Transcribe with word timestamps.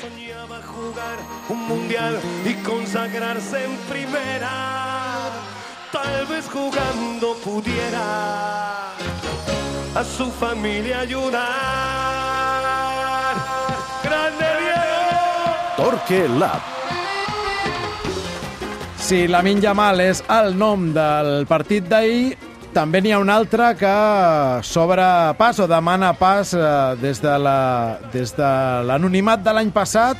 Soñaba 0.00 0.62
jugar 0.62 1.18
un 1.50 1.68
mundial 1.68 2.18
y 2.46 2.54
consagrarse 2.64 3.64
en 3.64 3.76
primera. 3.90 5.28
Tal 5.92 6.26
vez 6.26 6.48
jugando 6.48 7.34
pudiera 7.44 8.92
a 9.94 10.04
su 10.04 10.30
familia 10.30 11.00
ayudar. 11.00 11.42
¡Grande 14.02 14.46
Diego! 14.60 15.02
Torque 15.76 16.28
Lab. 16.38 16.62
Si 18.96 19.26
Lamin 19.28 19.60
Yamal 19.60 20.00
és 20.00 20.22
el 20.30 20.56
nom 20.56 20.94
del 20.94 21.44
partit 21.50 21.84
d'ahir, 21.90 22.38
també 22.74 23.00
n'hi 23.02 23.12
ha 23.12 23.18
un 23.18 23.30
altre 23.32 23.72
que 23.78 23.92
s'obre 24.66 25.04
pas 25.38 25.58
o 25.58 25.66
demana 25.70 26.12
pas 26.18 26.52
eh, 26.54 26.60
des 27.00 27.20
de 27.22 27.38
la- 27.38 27.98
des 28.12 28.34
de 28.36 28.50
l'anonimat 28.86 29.42
l'any 29.52 29.70
passat 29.74 30.16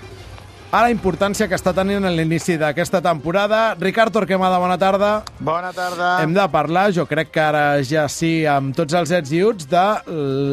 a 0.73 0.83
la 0.83 0.91
importància 0.91 1.49
que 1.49 1.55
està 1.59 1.73
tenint 1.75 2.05
en 2.07 2.15
l'inici 2.15 2.57
d'aquesta 2.57 3.01
temporada. 3.03 3.75
Ricard 3.75 4.13
Torquemada, 4.13 4.59
bona 4.59 4.77
tarda. 4.79 5.25
Bona 5.41 5.73
tarda. 5.73 6.23
Hem 6.23 6.33
de 6.33 6.45
parlar, 6.49 6.93
jo 6.95 7.07
crec 7.11 7.33
que 7.33 7.41
ara 7.41 7.83
ja 7.83 8.07
sí, 8.09 8.47
amb 8.47 8.75
tots 8.77 8.95
els 8.95 9.11
ets 9.11 9.33
i 9.33 9.43
uts, 9.43 9.67
de 9.67 9.87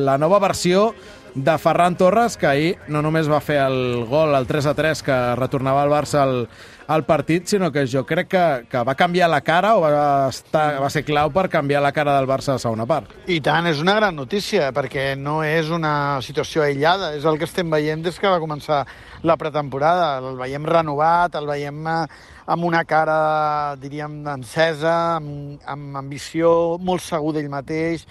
la 0.08 0.18
nova 0.18 0.40
versió 0.40 0.96
de 1.36 1.54
Ferran 1.62 1.96
Torres, 1.96 2.36
que 2.36 2.48
ahir 2.48 2.78
no 2.88 3.04
només 3.04 3.30
va 3.30 3.40
fer 3.40 3.60
el 3.62 4.06
gol, 4.10 4.34
el 4.34 4.48
3 4.50 4.66
a 4.66 4.74
3, 4.74 5.04
que 5.04 5.36
retornava 5.38 5.84
el 5.86 5.92
Barça 5.94 6.24
al, 6.24 6.48
al 6.88 7.04
partit, 7.06 7.46
sinó 7.52 7.72
que 7.72 7.86
jo 7.88 8.06
crec 8.08 8.30
que, 8.32 8.46
que 8.72 8.84
va 8.88 8.96
canviar 8.96 9.30
la 9.30 9.42
cara 9.44 9.76
o 9.76 9.82
va, 9.84 10.30
estar, 10.32 10.80
va 10.82 10.90
ser 10.90 11.04
clau 11.08 11.32
per 11.36 11.50
canviar 11.52 11.82
la 11.84 11.92
cara 11.92 12.16
del 12.16 12.30
Barça 12.30 12.56
a 12.56 12.62
segona 12.64 12.88
part. 12.88 13.12
I 13.28 13.42
tant, 13.44 13.68
és 13.68 13.82
una 13.84 13.98
gran 14.00 14.16
notícia, 14.16 14.72
perquè 14.76 15.12
no 15.20 15.42
és 15.44 15.68
una 15.74 16.22
situació 16.24 16.64
aïllada, 16.64 17.14
és 17.20 17.28
el 17.28 17.38
que 17.38 17.48
estem 17.50 17.70
veient 17.70 18.06
des 18.06 18.18
que 18.20 18.32
va 18.32 18.40
començar 18.40 18.86
la 19.28 19.36
pretemporada. 19.38 20.18
El 20.24 20.40
veiem 20.40 20.66
renovat, 20.66 21.36
el 21.36 21.48
veiem 21.50 21.84
eh, 21.92 22.00
amb 22.48 22.64
una 22.64 22.84
cara, 22.88 23.76
diríem, 23.82 24.22
encesa, 24.32 25.18
amb, 25.18 25.60
amb 25.68 25.98
ambició, 26.00 26.78
molt 26.80 27.04
segur 27.04 27.34
d'ell 27.36 27.50
mateix. 27.52 28.06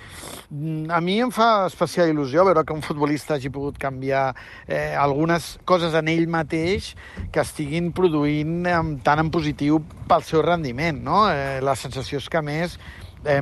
Mm, 0.50 0.90
A 0.92 1.00
mi 1.00 1.16
em 1.24 1.32
fa 1.32 1.66
especial 1.70 2.12
il·lusió 2.12 2.44
veure 2.44 2.64
que 2.64 2.76
un 2.76 2.84
futbolista 2.84 3.34
hagi 3.36 3.48
pogut 3.50 3.78
canviar 3.80 4.28
eh, 4.68 4.94
algunes 4.94 5.56
coses 5.64 5.94
en 5.96 6.12
ell 6.12 6.28
mateix 6.28 6.92
que 7.32 7.40
estiguin 7.40 7.92
produint 7.96 8.65
eh, 8.68 8.82
tant 9.06 9.22
en 9.22 9.30
positiu 9.32 9.80
pel 10.08 10.24
seu 10.26 10.42
rendiment. 10.44 11.00
No? 11.06 11.24
Eh, 11.30 11.58
la 11.64 11.76
sensació 11.78 12.20
és 12.22 12.28
que, 12.32 12.42
més, 12.44 12.78
eh, 13.24 13.40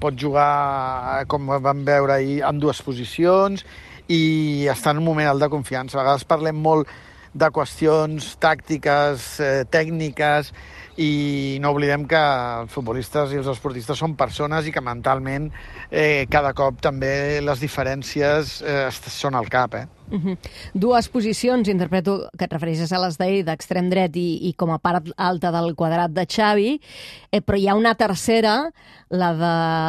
pot 0.00 0.14
jugar, 0.18 1.22
eh, 1.22 1.24
com 1.26 1.46
vam 1.46 1.84
veure 1.84 2.18
ahir, 2.18 2.42
en 2.42 2.60
dues 2.60 2.82
posicions 2.82 3.64
i 4.08 4.66
està 4.70 4.92
en 4.92 5.00
un 5.00 5.08
moment 5.08 5.28
alt 5.28 5.40
de 5.40 5.50
confiança. 5.52 5.98
A 5.98 6.02
vegades 6.02 6.24
parlem 6.28 6.56
molt 6.60 6.88
de 7.34 7.50
qüestions 7.50 8.36
tàctiques, 8.38 9.40
eh, 9.40 9.64
tècniques, 9.70 10.52
i 10.96 11.58
no 11.62 11.72
oblidem 11.74 12.06
que 12.06 12.20
els 12.60 12.70
futbolistes 12.70 13.32
i 13.34 13.40
els 13.40 13.48
esportistes 13.50 13.98
són 13.98 14.14
persones 14.18 14.68
i 14.68 14.72
que 14.74 14.82
mentalment 14.84 15.48
eh, 15.90 16.26
cada 16.30 16.52
cop 16.54 16.78
també 16.84 17.40
les 17.42 17.62
diferències 17.62 18.60
eh, 18.62 18.86
són 18.92 19.34
al 19.34 19.50
cap, 19.50 19.74
eh? 19.74 19.86
Uh 20.10 20.18
-huh. 20.20 20.36
Dues 20.74 21.08
posicions, 21.08 21.68
interpreto 21.68 22.28
que 22.36 22.44
et 22.44 22.52
refereixes 22.52 22.92
a 22.92 22.98
les 22.98 23.16
d'ahir, 23.18 23.44
d'extrem 23.44 23.88
dret 23.90 24.14
i, 24.16 24.48
i 24.48 24.52
com 24.54 24.70
a 24.70 24.78
part 24.78 25.08
alta 25.16 25.50
del 25.50 25.74
quadrat 25.74 26.10
de 26.10 26.26
Xavi, 26.26 26.80
eh, 27.32 27.40
però 27.40 27.56
hi 27.58 27.68
ha 27.68 27.74
una 27.74 27.94
tercera, 27.94 28.70
la 29.10 29.32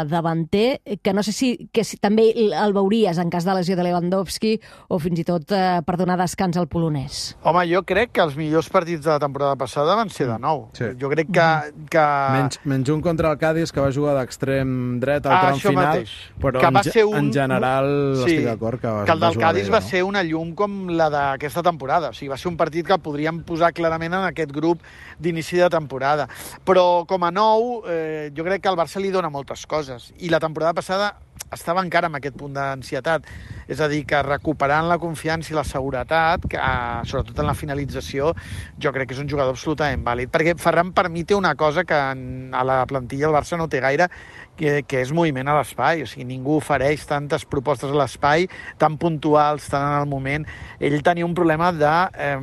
de 0.04 0.10
davanter, 0.10 0.82
que 1.02 1.14
no 1.14 1.24
sé 1.24 1.32
si, 1.32 1.70
que 1.72 1.84
si 1.84 1.98
també 1.98 2.32
el 2.36 2.74
veuries 2.74 3.18
en 3.18 3.30
cas 3.30 3.44
de 3.46 3.54
lesió 3.56 3.76
de 3.76 3.84
Lewandowski 3.84 4.60
o 4.88 5.00
fins 5.00 5.20
i 5.20 5.24
tot 5.24 5.52
eh, 5.52 5.82
per 5.86 5.98
donar 5.98 6.18
descans 6.18 6.58
al 6.58 6.68
polonès. 6.68 7.36
Home, 7.44 7.66
jo 7.74 7.84
crec 7.84 8.12
que 8.12 8.22
els 8.22 8.36
millors 8.38 8.70
partits 8.70 9.04
de 9.04 9.10
la 9.10 9.20
temporada 9.20 9.56
passada 9.56 9.96
van 9.96 10.10
ser 10.10 10.28
de 10.28 10.38
nou. 10.40 10.70
Sí. 10.74 10.86
Jo 11.00 11.10
crec 11.10 11.28
que... 11.32 11.74
que... 11.90 12.06
Menys, 12.32 12.60
menys 12.64 12.90
un 12.90 13.02
contra 13.02 13.32
el 13.32 13.38
Cádiz, 13.38 13.72
que 13.72 13.82
va 13.82 13.92
jugar 13.92 14.16
d'extrem 14.16 15.00
dret 15.00 15.26
al 15.26 15.34
Ah, 15.34 15.42
tram 15.48 15.60
final, 15.60 15.86
mateix. 15.86 16.10
però 16.40 16.60
Que 16.60 16.68
en, 16.68 16.84
ser 16.84 17.06
un- 17.06 17.16
en 17.18 17.34
general 17.34 18.16
Sí, 18.26 18.36
estic 18.36 18.46
d'acord 18.46 18.80
que 18.80 18.88
va, 18.88 19.06
que 19.06 19.12
el 19.12 19.20
del 19.20 19.38
Cádiz 19.38 19.66
bé, 19.66 19.72
va 19.72 19.80
no? 19.80 19.88
ser 19.88 20.04
una 20.06 20.24
llum 20.24 20.54
com 20.56 20.88
la 20.94 21.10
d'aquesta 21.12 21.64
temporada. 21.66 22.10
O 22.10 22.18
sigui, 22.18 22.32
va 22.32 22.40
ser 22.40 22.52
un 22.52 22.58
partit 22.58 22.88
que 22.88 22.98
podríem 23.02 23.44
posar 23.48 23.74
clarament 23.76 24.14
en 24.14 24.30
aquest 24.30 24.54
grup 24.56 24.84
d'inici 25.20 25.60
de 25.62 25.70
temporada. 25.74 26.30
Però 26.66 27.06
com 27.10 27.24
a 27.26 27.32
nou, 27.32 27.84
eh, 27.90 28.32
jo 28.36 28.46
crec 28.48 28.64
que 28.64 28.72
al 28.72 28.80
Barça 28.80 29.02
li 29.02 29.12
dona 29.12 29.30
moltes 29.34 29.66
coses. 29.66 30.14
I 30.20 30.30
la 30.30 30.40
temporada 30.40 30.74
passada 30.74 31.16
estava 31.54 31.84
encara 31.84 32.10
amb 32.10 32.18
aquest 32.20 32.38
punt 32.38 32.54
d'ansietat. 32.56 33.28
És 33.68 33.82
a 33.82 33.90
dir, 33.90 34.04
que 34.08 34.22
recuperant 34.24 34.88
la 34.90 35.00
confiança 35.02 35.54
i 35.54 35.58
la 35.58 35.66
seguretat, 35.66 36.46
que, 36.50 36.58
eh, 36.58 37.02
sobretot 37.06 37.40
en 37.40 37.48
la 37.48 37.54
finalització, 37.54 38.34
jo 38.78 38.92
crec 38.92 39.10
que 39.10 39.14
és 39.16 39.20
un 39.20 39.30
jugador 39.30 39.54
absolutament 39.54 40.04
vàlid. 40.04 40.30
Perquè 40.30 40.58
Ferran 40.58 40.92
per 40.94 41.10
mi 41.10 41.24
té 41.24 41.36
una 41.36 41.56
cosa 41.56 41.84
que 41.84 41.94
a 41.96 42.64
la 42.64 42.86
plantilla 42.86 43.28
el 43.28 43.34
Barça 43.34 43.58
no 43.58 43.68
té 43.68 43.80
gaire, 43.80 44.10
que, 44.58 44.82
que 44.88 45.02
és 45.04 45.12
moviment 45.16 45.50
a 45.52 45.58
l'espai. 45.60 46.04
O 46.04 46.10
sigui, 46.10 46.26
ningú 46.30 46.58
ofereix 46.60 47.06
tantes 47.10 47.46
propostes 47.50 47.92
a 47.92 48.00
l'espai, 48.00 48.48
tan 48.82 48.98
puntuals, 49.02 49.68
tan 49.72 49.86
en 49.90 49.98
el 50.02 50.10
moment. 50.10 50.48
Ell 50.80 50.98
tenia 51.06 51.28
un 51.28 51.36
problema 51.38 51.72
de 51.76 51.94
eh, 52.28 52.36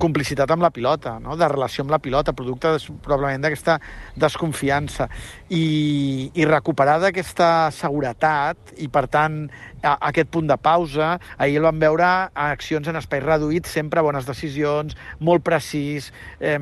complicitat 0.00 0.50
amb 0.50 0.66
la 0.66 0.72
pilota, 0.74 1.18
no? 1.22 1.36
de 1.38 1.48
relació 1.50 1.84
amb 1.84 1.94
la 1.94 2.00
pilota, 2.02 2.34
producte 2.36 2.74
de, 2.76 2.98
probablement 3.04 3.46
d'aquesta 3.46 3.78
desconfiança. 4.20 5.08
I, 5.50 6.30
i 6.34 6.46
recuperar 6.48 6.98
d'aquesta 7.02 7.70
seguretat 7.74 8.74
i, 8.78 8.88
per 8.92 9.06
tant, 9.10 9.42
a, 9.82 9.96
aquest 10.10 10.30
punt 10.32 10.50
de 10.50 10.58
pausa, 10.60 11.16
ahir 11.38 11.60
el 11.60 11.68
vam 11.68 11.80
veure 11.82 12.06
a 12.06 12.50
accions 12.50 12.88
en 12.90 12.98
espais 13.00 13.24
reduïts, 13.24 13.72
sempre 13.72 14.04
bones 14.04 14.28
decisions, 14.28 14.96
molt 15.20 15.44
precís, 15.46 16.12
eh, 16.40 16.58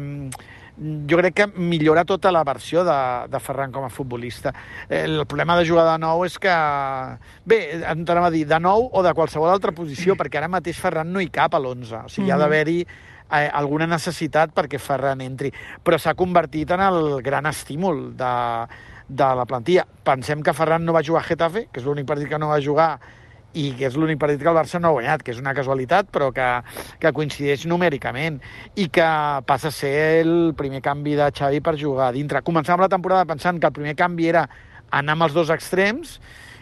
jo 0.79 1.19
crec 1.19 1.35
que 1.35 1.47
millora 1.59 2.05
tota 2.07 2.31
la 2.33 2.45
versió 2.47 2.85
de, 2.87 2.99
de 3.31 3.41
Ferran 3.43 3.73
com 3.75 3.85
a 3.85 3.91
futbolista. 3.91 4.53
Eh, 4.89 5.05
El 5.05 5.27
problema 5.27 5.57
de 5.59 5.67
jugar 5.67 5.87
de 5.91 5.99
nou 5.99 6.25
és 6.27 6.39
que... 6.39 6.55
Bé, 7.45 7.61
entrem 7.91 8.25
a 8.25 8.31
dir, 8.31 8.45
de 8.47 8.59
nou 8.63 8.89
o 8.93 9.03
de 9.03 9.13
qualsevol 9.15 9.51
altra 9.51 9.75
posició, 9.75 10.15
perquè 10.19 10.39
ara 10.39 10.51
mateix 10.51 10.79
Ferran 10.79 11.11
no 11.13 11.21
hi 11.21 11.31
cap 11.35 11.55
a 11.55 11.61
l'11. 11.63 12.05
O 12.05 12.09
sigui, 12.09 12.27
mm 12.27 12.31
-hmm. 12.31 12.35
ha 12.35 12.39
d'haver-hi 12.39 12.81
eh, 12.83 13.51
alguna 13.53 13.87
necessitat 13.87 14.55
perquè 14.55 14.79
Ferran 14.79 15.21
entri. 15.21 15.53
Però 15.85 15.99
s'ha 15.99 16.15
convertit 16.15 16.71
en 16.71 16.81
el 16.81 17.23
gran 17.23 17.47
estímul 17.47 18.17
de, 18.17 18.67
de 19.09 19.35
la 19.35 19.47
plantilla. 19.47 19.87
Pensem 20.05 20.43
que 20.43 20.53
Ferran 20.53 20.85
no 20.85 20.93
va 20.93 21.03
jugar 21.03 21.23
a 21.23 21.29
Getafe, 21.29 21.69
que 21.73 21.81
és 21.81 21.87
l'únic 21.87 22.07
partit 22.07 22.29
que 22.29 22.39
no 22.39 22.49
va 22.49 22.61
jugar 22.61 22.99
i 23.59 23.69
que 23.79 23.89
és 23.89 23.97
l'únic 23.99 24.21
partit 24.23 24.43
que 24.43 24.51
el 24.51 24.57
Barça 24.57 24.81
no 24.81 24.93
ha 24.93 24.97
guanyat, 24.97 25.25
que 25.25 25.35
és 25.35 25.43
una 25.43 25.55
casualitat, 25.57 26.11
però 26.15 26.31
que, 26.35 26.47
que 27.03 27.15
coincideix 27.15 27.67
numèricament 27.71 28.39
i 28.79 28.89
que 28.95 29.09
passa 29.49 29.73
a 29.73 29.75
ser 29.75 29.95
el 30.23 30.35
primer 30.59 30.83
canvi 30.85 31.17
de 31.19 31.31
Xavi 31.35 31.63
per 31.65 31.79
jugar 31.81 32.09
a 32.09 32.17
dintre. 32.17 32.45
Començàvem 32.47 32.87
la 32.87 32.93
temporada 32.93 33.29
pensant 33.29 33.59
que 33.59 33.71
el 33.71 33.77
primer 33.77 33.97
canvi 33.99 34.31
era 34.31 34.47
anar 34.95 35.19
amb 35.19 35.29
els 35.29 35.35
dos 35.37 35.51
extrems 35.53 36.19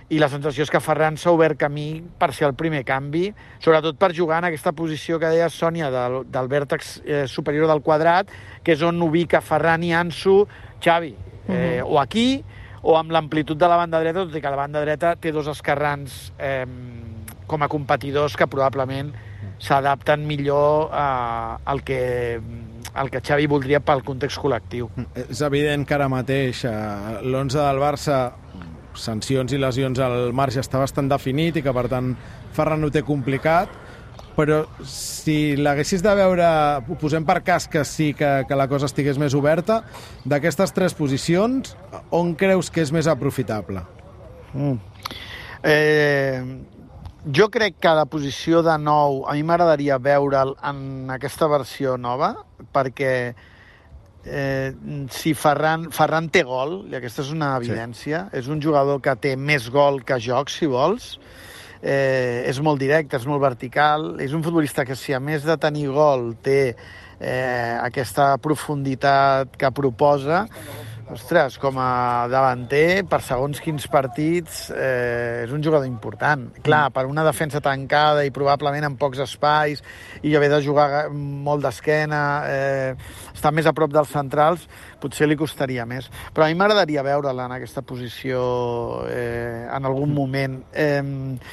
i 0.09 0.21
la 0.23 0.29
sensació 0.31 0.63
és 0.63 0.71
que 0.71 0.81
Ferran 0.83 1.17
s'ha 1.19 1.33
obert 1.35 1.59
camí 1.59 1.99
per 2.19 2.31
ser 2.35 2.47
el 2.47 2.55
primer 2.59 2.85
canvi, 2.87 3.27
sobretot 3.63 3.99
per 3.99 4.13
jugar 4.15 4.39
en 4.39 4.49
aquesta 4.53 4.71
posició 4.77 5.19
que 5.19 5.33
deia 5.33 5.49
Sònia 5.51 5.91
del, 5.91 6.21
del 6.31 6.51
vèrtex 6.51 6.93
eh, 7.03 7.25
superior 7.31 7.67
del 7.71 7.83
quadrat, 7.83 8.31
que 8.63 8.77
és 8.77 8.85
on 8.87 9.03
ubica 9.03 9.43
Ferran 9.43 9.83
i 9.83 9.91
Ansu 9.99 10.45
Xavi, 10.83 11.17
eh, 11.51 11.81
o 11.83 11.99
aquí 11.99 12.45
o 12.87 12.95
amb 12.99 13.11
l'amplitud 13.15 13.59
de 13.59 13.69
la 13.69 13.79
banda 13.81 14.01
dreta, 14.03 14.25
tot 14.25 14.37
i 14.39 14.43
que 14.43 14.53
la 14.53 14.61
banda 14.61 14.83
dreta 14.85 15.17
té 15.19 15.33
dos 15.35 15.49
esquerrans 15.51 16.31
eh, 16.39 16.65
com 17.47 17.63
a 17.63 17.69
competidors 17.71 18.37
que 18.39 18.47
probablement 18.51 19.11
s'adapten 19.59 20.27
millor 20.27 20.93
eh, 20.95 21.71
al 21.73 21.83
que 21.87 22.01
el 22.97 23.11
que 23.13 23.21
Xavi 23.21 23.45
voldria 23.51 23.83
pel 23.85 24.01
context 24.07 24.41
col·lectiu. 24.41 24.89
És 25.27 25.43
evident 25.45 25.85
que 25.85 25.97
ara 25.99 26.07
mateix 26.09 26.63
eh, 26.65 26.73
l'11 27.27 27.59
del 27.59 27.81
Barça 27.83 28.21
sancions 28.97 29.53
i 29.53 29.59
lesions 29.61 29.99
al 30.01 30.33
marge 30.33 30.63
està 30.63 30.81
bastant 30.81 31.11
definit 31.11 31.59
i 31.59 31.65
que 31.65 31.75
per 31.77 31.85
tant 31.93 32.15
Ferran 32.57 32.87
ho 32.87 32.89
té 32.93 33.03
complicat 33.05 33.69
però 34.37 34.61
si 34.85 35.57
l'haguessis 35.57 36.05
de 36.05 36.13
veure, 36.19 36.47
ho 36.85 36.99
posem 37.01 37.25
per 37.27 37.41
cas 37.47 37.67
que 37.73 37.83
sí 37.89 38.13
que, 38.17 38.45
que 38.49 38.59
la 38.59 38.69
cosa 38.69 38.91
estigués 38.91 39.19
més 39.19 39.35
oberta, 39.35 39.81
d'aquestes 40.29 40.77
tres 40.77 40.95
posicions, 40.95 41.73
on 42.15 42.35
creus 42.39 42.71
que 42.71 42.85
és 42.85 42.93
més 42.93 43.09
aprofitable? 43.09 43.83
Mm. 44.53 44.77
Eh, 45.67 46.41
jo 47.27 47.49
crec 47.51 47.81
que 47.83 47.97
la 47.97 48.07
posició 48.07 48.63
de 48.63 48.77
nou, 48.79 49.25
a 49.27 49.35
mi 49.35 49.43
m'agradaria 49.43 49.99
veure'l 49.99 50.55
en 50.69 51.11
aquesta 51.17 51.49
versió 51.51 51.97
nova, 51.99 52.35
perquè 52.77 53.13
eh, 54.27 54.69
si 55.11 55.33
Ferran, 55.35 55.89
Ferran 55.97 56.29
té 56.31 56.45
gol, 56.47 56.83
i 56.91 56.99
aquesta 56.99 57.25
és 57.25 57.33
una 57.35 57.55
evidència, 57.59 58.27
sí. 58.29 58.43
és 58.43 58.53
un 58.53 58.63
jugador 58.63 59.01
que 59.03 59.17
té 59.19 59.35
més 59.37 59.71
gol 59.73 60.03
que 60.07 60.21
joc, 60.23 60.53
si 60.53 60.69
vols, 60.71 61.17
eh, 61.83 62.45
és 62.49 62.61
molt 62.61 62.81
directe, 62.81 63.19
és 63.19 63.27
molt 63.29 63.43
vertical, 63.43 64.15
és 64.23 64.33
un 64.37 64.45
futbolista 64.45 64.85
que 64.85 64.97
si 64.99 65.15
a 65.17 65.21
més 65.21 65.45
de 65.47 65.57
tenir 65.61 65.89
gol 65.95 66.33
té 66.43 66.61
eh, 67.21 67.75
aquesta 67.81 68.35
profunditat 68.43 69.57
que 69.59 69.73
proposa, 69.75 70.47
ostres, 71.13 71.59
com 71.63 71.77
a 71.79 72.27
davanter, 72.31 73.05
per 73.09 73.21
segons 73.23 73.61
quins 73.63 73.87
partits, 73.91 74.71
eh, 74.75 75.45
és 75.47 75.53
un 75.55 75.63
jugador 75.63 75.87
important. 75.87 76.49
Clar, 76.67 76.91
per 76.93 77.07
una 77.07 77.25
defensa 77.25 77.61
tancada 77.61 78.25
i 78.27 78.31
probablement 78.35 78.85
en 78.89 78.97
pocs 78.99 79.19
espais, 79.23 79.83
i 80.23 80.35
haver 80.37 80.51
de 80.51 80.63
jugar 80.65 81.09
molt 81.13 81.63
d'esquena, 81.63 82.23
eh, 82.49 82.95
estar 83.35 83.53
més 83.53 83.67
a 83.67 83.73
prop 83.77 83.93
dels 83.95 84.09
centrals, 84.11 84.67
potser 85.01 85.29
li 85.29 85.37
costaria 85.37 85.85
més. 85.87 86.09
Però 86.35 86.45
a 86.45 86.49
mi 86.49 86.55
m'agradaria 86.59 87.03
veure-la 87.07 87.45
en 87.47 87.53
aquesta 87.53 87.83
posició 87.83 89.05
eh, 89.09 89.67
en 89.71 89.85
algun 89.85 90.13
moment. 90.15 90.59
Eh, 90.73 91.03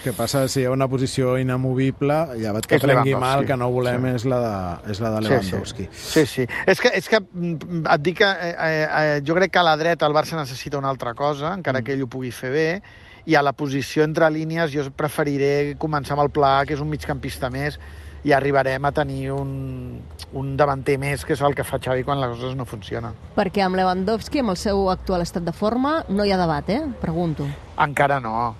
Què 0.03 0.13
passa 0.17 0.47
si 0.47 0.61
hi 0.61 0.65
ha 0.65 0.71
una 0.73 0.87
posició 0.87 1.37
inamovible, 1.37 2.37
llevat 2.39 2.65
que 2.65 2.79
prengui 2.79 3.11
Lewandowski. 3.13 3.19
mal, 3.19 3.45
que 3.45 3.57
no 3.57 3.69
volem 3.71 4.03
Sí. 4.03 4.15
és, 4.15 4.25
la 4.25 4.39
de, 4.39 4.91
és 4.91 4.99
la 4.99 5.09
de 5.11 5.21
Sí, 5.21 5.29
Lewandowski. 5.29 5.87
Sí, 5.91 6.25
sí. 6.25 6.47
És 6.65 6.79
que, 6.81 6.89
és 6.97 7.07
que 7.09 7.19
mm, 7.21 7.85
et 7.93 8.01
dic 8.01 8.17
que 8.17 8.25
eh, 8.25 8.87
eh, 8.87 9.21
jo 9.25 9.35
crec 9.35 9.42
que 9.49 9.59
a 9.59 9.63
la 9.63 9.75
dreta 9.77 10.05
el 10.05 10.13
Barça 10.13 10.35
necessita 10.37 10.77
una 10.77 10.89
altra 10.89 11.13
cosa, 11.13 11.53
encara 11.53 11.79
Mm. 11.79 11.83
que 11.83 11.93
ell 11.93 12.03
ho 12.03 12.07
pugui 12.07 12.31
fer 12.31 12.51
bé, 12.51 12.81
i 13.25 13.35
a 13.35 13.41
la 13.41 13.53
posició 13.53 14.03
entre 14.03 14.29
línies 14.29 14.71
jo 14.71 14.83
preferiré 14.91 15.75
començar 15.77 16.13
amb 16.13 16.23
el 16.23 16.29
Pla, 16.29 16.65
que 16.65 16.73
és 16.73 16.79
un 16.81 16.89
migcampista 16.89 17.49
més, 17.49 17.79
i 18.23 18.31
arribarem 18.31 18.83
a 18.85 18.91
tenir 18.91 19.31
un, 19.31 20.01
un 20.31 20.55
davanter 20.57 20.97
més, 20.97 21.25
que 21.25 21.33
és 21.33 21.41
el 21.41 21.53
que 21.55 21.63
fa 21.63 21.77
Xavi 21.79 22.03
quan 22.03 22.21
les 22.21 22.29
coses 22.37 22.55
no 22.55 22.63
funcionen. 22.65 23.11
Perquè 23.35 23.61
amb 23.65 23.75
Lewandowski, 23.75 24.39
amb 24.39 24.51
el 24.51 24.57
seu 24.57 24.89
actual 24.89 25.21
estat 25.21 25.43
de 25.43 25.51
forma, 25.51 26.05
no 26.09 26.23
hi 26.23 26.31
ha 26.31 26.37
debat, 26.37 26.69
eh? 26.69 26.81
Pregunto. 27.01 27.47
Encara 27.77 28.19
no. 28.19 28.55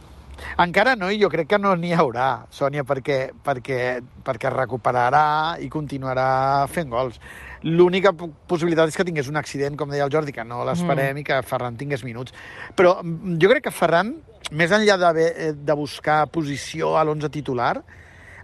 Encara 0.61 0.93
no, 0.95 1.09
i 1.09 1.17
jo 1.21 1.29
crec 1.33 1.47
que 1.49 1.59
no 1.61 1.73
n'hi 1.79 1.93
haurà, 1.97 2.45
Sònia, 2.53 2.83
perquè, 2.85 3.31
perquè, 3.45 3.79
perquè 4.25 4.51
recuperarà 4.53 5.57
i 5.63 5.69
continuarà 5.73 6.67
fent 6.69 6.91
gols. 6.91 7.17
L'única 7.63 8.11
po- 8.13 8.29
possibilitat 8.47 8.91
és 8.91 8.97
que 8.99 9.05
tingués 9.07 9.29
un 9.31 9.39
accident, 9.39 9.77
com 9.79 9.89
deia 9.89 10.05
el 10.05 10.13
Jordi, 10.13 10.35
que 10.35 10.45
no 10.45 10.61
l'esperem 10.67 11.15
mm. 11.15 11.23
i 11.23 11.25
que 11.25 11.41
Ferran 11.47 11.79
tingués 11.79 12.03
minuts. 12.05 12.35
Però 12.77 12.99
mm, 13.01 13.39
jo 13.41 13.49
crec 13.49 13.65
que 13.69 13.73
Ferran, 13.73 14.13
més 14.51 14.75
enllà 14.75 14.99
d'haver 14.99 15.29
eh, 15.31 15.51
de 15.57 15.77
buscar 15.79 16.25
posició 16.29 16.97
a 16.99 17.05
l'11 17.05 17.31
titular, 17.33 17.77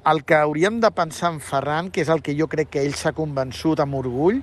el 0.10 0.24
que 0.24 0.40
hauríem 0.40 0.80
de 0.80 0.90
pensar 0.96 1.34
en 1.36 1.42
Ferran, 1.44 1.92
que 1.92 2.02
és 2.02 2.10
el 2.10 2.24
que 2.26 2.34
jo 2.38 2.48
crec 2.50 2.72
que 2.74 2.82
ell 2.82 2.96
s'ha 2.98 3.14
convençut 3.14 3.84
amb 3.84 4.00
orgull, 4.00 4.42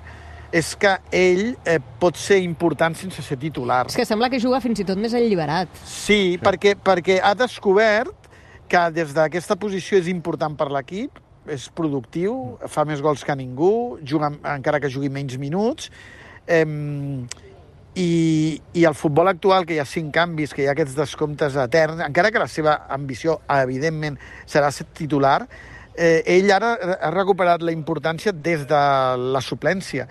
és 0.51 0.73
que 0.79 0.93
ell 1.11 1.55
eh, 1.67 1.79
pot 1.99 2.17
ser 2.19 2.39
important 2.43 2.95
sense 2.95 3.23
ser 3.23 3.37
titular. 3.41 3.85
És 3.89 3.97
que 3.99 4.05
sembla 4.07 4.29
que 4.31 4.39
juga 4.39 4.61
fins 4.63 4.79
i 4.79 4.85
tot 4.87 4.99
més 4.99 5.15
alliberat. 5.17 5.71
Sí, 5.83 6.37
perquè, 6.43 6.75
perquè 6.79 7.19
ha 7.23 7.33
descobert 7.37 8.29
que 8.67 8.83
des 8.95 9.13
d'aquesta 9.15 9.57
posició 9.59 9.99
és 9.99 10.07
important 10.11 10.55
per 10.59 10.69
l'equip, 10.71 11.19
és 11.47 11.69
productiu, 11.71 12.57
fa 12.67 12.83
més 12.87 13.01
gols 13.03 13.23
que 13.23 13.35
ningú, 13.39 13.97
juga, 14.03 14.33
encara 14.55 14.81
que 14.83 14.91
jugui 14.91 15.09
menys 15.11 15.37
minuts, 15.39 15.91
eh, 16.47 16.65
i, 17.97 18.61
i 18.77 18.83
el 18.85 18.93
futbol 18.93 19.31
actual, 19.31 19.65
que 19.65 19.77
hi 19.77 19.81
ha 19.81 19.87
cinc 19.87 20.13
canvis, 20.15 20.53
que 20.53 20.63
hi 20.63 20.67
ha 20.67 20.75
aquests 20.75 20.95
descomptes 20.97 21.55
eterns, 21.57 22.03
encara 22.05 22.31
que 22.31 22.43
la 22.43 22.51
seva 22.51 22.81
ambició, 22.93 23.39
evidentment, 23.55 24.19
serà 24.45 24.69
ser 24.75 24.85
titular, 24.93 25.47
eh, 25.97 26.21
ell 26.37 26.51
ara 26.53 26.75
ha 26.99 27.11
recuperat 27.15 27.63
la 27.65 27.73
importància 27.73 28.31
des 28.31 28.67
de 28.69 28.81
la 29.33 29.41
suplència 29.41 30.05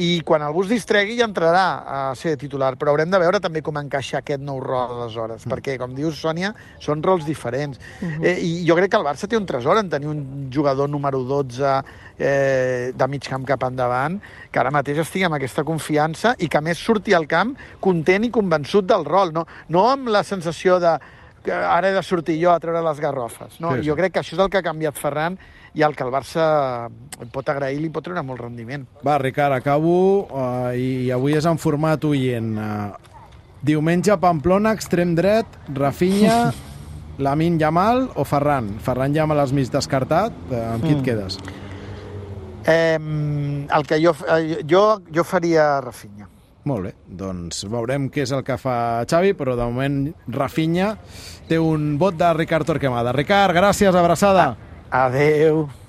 i 0.00 0.22
quan 0.24 0.40
algú 0.40 0.62
es 0.64 0.70
distregui 0.72 1.18
ja 1.18 1.26
entrarà 1.28 1.64
a 1.84 1.96
ser 2.16 2.38
titular, 2.40 2.72
però 2.80 2.94
haurem 2.94 3.10
de 3.12 3.18
veure 3.20 3.40
també 3.44 3.60
com 3.64 3.76
encaixa 3.76 4.22
aquest 4.22 4.40
nou 4.40 4.60
rol 4.62 4.94
aleshores, 4.96 5.44
mm. 5.44 5.52
perquè, 5.52 5.76
com 5.80 5.92
dius, 5.94 6.16
Sònia, 6.22 6.54
són 6.80 7.02
rols 7.04 7.26
diferents. 7.28 7.78
Uh 8.00 8.08
-huh. 8.08 8.24
eh, 8.24 8.38
I 8.40 8.64
jo 8.66 8.74
crec 8.76 8.90
que 8.90 8.96
el 8.96 9.04
Barça 9.04 9.28
té 9.28 9.36
un 9.36 9.46
tresor 9.46 9.76
en 9.78 9.90
tenir 9.90 10.08
un 10.08 10.50
jugador 10.52 10.88
número 10.88 11.22
12 11.24 11.82
eh, 12.18 12.92
de 12.94 13.08
mig 13.08 13.28
camp 13.28 13.44
cap 13.44 13.62
endavant, 13.64 14.20
que 14.50 14.58
ara 14.58 14.70
mateix 14.70 14.98
estigui 14.98 15.24
amb 15.24 15.34
aquesta 15.34 15.64
confiança 15.64 16.34
i 16.38 16.48
que 16.48 16.60
més 16.60 16.78
surti 16.78 17.12
al 17.12 17.26
camp 17.26 17.54
content 17.80 18.24
i 18.24 18.30
convençut 18.30 18.86
del 18.86 19.04
rol, 19.04 19.32
no, 19.32 19.46
no 19.68 19.90
amb 19.90 20.08
la 20.08 20.22
sensació 20.22 20.78
de 20.78 20.98
que 21.42 21.52
ara 21.52 21.88
he 21.88 21.92
de 21.92 22.02
sortir 22.02 22.38
jo 22.42 22.52
a 22.52 22.60
treure 22.60 22.82
les 22.82 23.00
garrofes. 23.00 23.60
No? 23.60 23.72
Sí, 23.72 23.82
sí. 23.82 23.88
Jo 23.88 23.96
crec 23.96 24.12
que 24.12 24.20
això 24.20 24.36
és 24.36 24.38
el 24.38 24.48
que 24.48 24.58
ha 24.58 24.62
canviat 24.62 24.96
Ferran 24.98 25.38
i 25.74 25.82
el 25.82 25.94
que 25.96 26.04
el 26.04 26.10
Barça 26.12 26.88
pot 27.32 27.48
agrair 27.48 27.78
li 27.80 27.88
pot 27.88 28.04
treure 28.04 28.22
molt 28.22 28.40
rendiment. 28.44 28.84
Va, 29.06 29.18
Ricard, 29.18 29.54
acabo 29.56 29.94
uh, 30.28 30.72
i 30.76 31.10
avui 31.14 31.32
és 31.38 31.46
en 31.48 31.56
format 31.58 32.04
oient. 32.04 32.52
Uh, 32.58 32.92
diumenge, 33.62 34.16
Pamplona, 34.20 34.72
extrem 34.76 35.14
dret, 35.14 35.46
Rafinha, 35.72 36.52
Lamin 37.24 37.58
Yamal 37.60 38.08
o 38.16 38.24
Ferran? 38.24 38.72
Ferran 38.82 39.14
ja 39.14 39.26
me 39.26 39.34
l'has 39.38 39.52
mig 39.52 39.70
descartat. 39.72 40.32
Uh, 40.50 40.74
amb 40.74 40.84
qui 40.84 40.92
et 40.96 40.98
Mm. 41.00 41.04
quedes? 41.04 41.38
Eh, 42.64 42.98
el 43.74 43.86
que 43.86 43.98
jo, 44.04 44.12
eh, 44.28 44.62
jo, 44.68 45.00
jo 45.12 45.24
faria 45.24 45.80
Rafinha. 45.80 46.28
Molt 46.64 46.84
bé, 46.86 46.92
doncs 47.10 47.64
veurem 47.66 48.04
què 48.14 48.22
és 48.22 48.30
el 48.30 48.44
que 48.46 48.54
fa 48.56 49.02
Xavi, 49.10 49.32
però 49.34 49.56
de 49.58 49.64
moment 49.66 49.96
Rafinha 50.30 50.92
té 51.48 51.58
un 51.58 51.96
vot 51.98 52.14
de 52.14 52.28
Ricard 52.38 52.68
Torquemada. 52.68 53.10
Ricard, 53.16 53.56
gràcies, 53.56 53.90
abraçada. 53.98 54.52
Adeus. 54.92 55.81